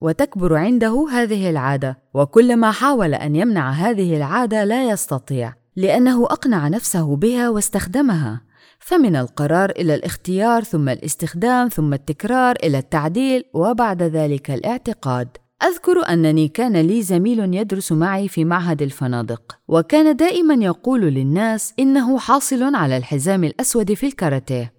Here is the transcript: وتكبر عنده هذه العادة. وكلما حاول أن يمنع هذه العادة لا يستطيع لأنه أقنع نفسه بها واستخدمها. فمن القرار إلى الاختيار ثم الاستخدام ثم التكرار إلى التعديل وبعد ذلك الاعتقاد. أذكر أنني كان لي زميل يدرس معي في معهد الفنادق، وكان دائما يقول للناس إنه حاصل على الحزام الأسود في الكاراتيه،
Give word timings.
وتكبر 0.00 0.56
عنده 0.56 1.06
هذه 1.12 1.50
العادة. 1.50 1.98
وكلما 2.14 2.70
حاول 2.70 3.14
أن 3.14 3.36
يمنع 3.36 3.70
هذه 3.70 4.16
العادة 4.16 4.64
لا 4.64 4.90
يستطيع 4.90 5.54
لأنه 5.76 6.24
أقنع 6.24 6.68
نفسه 6.68 7.16
بها 7.16 7.48
واستخدمها. 7.50 8.40
فمن 8.78 9.16
القرار 9.16 9.70
إلى 9.70 9.94
الاختيار 9.94 10.64
ثم 10.64 10.88
الاستخدام 10.88 11.68
ثم 11.68 11.94
التكرار 11.94 12.56
إلى 12.64 12.78
التعديل 12.78 13.44
وبعد 13.54 14.02
ذلك 14.02 14.50
الاعتقاد. 14.50 15.28
أذكر 15.62 16.12
أنني 16.12 16.48
كان 16.48 16.76
لي 16.76 17.02
زميل 17.02 17.54
يدرس 17.54 17.92
معي 17.92 18.28
في 18.28 18.44
معهد 18.44 18.82
الفنادق، 18.82 19.58
وكان 19.68 20.16
دائما 20.16 20.64
يقول 20.64 21.00
للناس 21.00 21.74
إنه 21.78 22.18
حاصل 22.18 22.74
على 22.74 22.96
الحزام 22.96 23.44
الأسود 23.44 23.94
في 23.94 24.06
الكاراتيه، 24.06 24.72